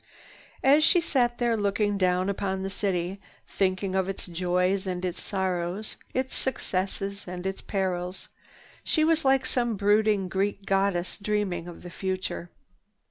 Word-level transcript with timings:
As 0.63 0.83
she 0.83 0.99
sat 0.99 1.37
there 1.37 1.55
looking 1.55 1.95
down 1.95 2.27
upon 2.27 2.63
the 2.63 2.71
city, 2.71 3.21
thinking 3.47 3.93
of 3.93 4.09
its 4.09 4.25
joys 4.25 4.87
and 4.87 5.05
its 5.05 5.21
sorrows, 5.21 5.95
its 6.11 6.33
successes 6.33 7.27
and 7.27 7.45
its 7.45 7.61
perils, 7.61 8.27
she 8.83 9.03
was 9.03 9.23
like 9.23 9.45
some 9.45 9.75
brooding 9.75 10.27
Greek 10.27 10.65
goddess 10.65 11.19
dreaming 11.19 11.67
of 11.67 11.83
the 11.83 11.91
future. 11.91 12.49